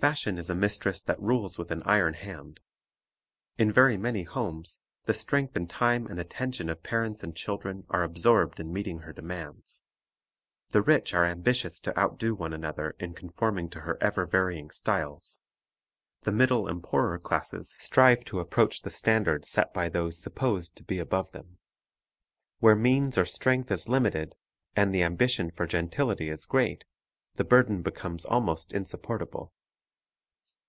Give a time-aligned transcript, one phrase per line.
[0.00, 2.58] Fashion is a mistress that rules with an iron hand.
[3.58, 7.84] In very many homes the strength and time and atten tion of parents and children
[7.90, 9.82] are absorbed in meeting her demands.
[10.70, 15.42] The rich are ambitious to outdo one another in conforming to her ever varying styles;
[16.22, 20.82] the middle and poorer classes strive to approach the standard set by those supposed to
[20.82, 21.58] be above them.
[22.60, 24.34] Where means or strength is limited,
[24.74, 26.86] and the ambition for gentility is great,
[27.34, 29.52] the burden becomes almost insupportable.